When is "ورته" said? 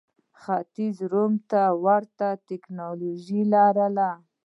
1.85-2.27